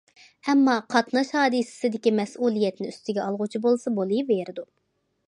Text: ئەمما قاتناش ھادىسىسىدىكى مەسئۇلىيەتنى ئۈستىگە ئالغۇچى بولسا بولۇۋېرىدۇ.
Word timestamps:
ئەمما 0.51 0.73
قاتناش 0.93 1.29
ھادىسىسىدىكى 1.39 2.13
مەسئۇلىيەتنى 2.21 2.89
ئۈستىگە 2.93 3.23
ئالغۇچى 3.27 3.63
بولسا 3.67 3.95
بولۇۋېرىدۇ. 4.01 4.65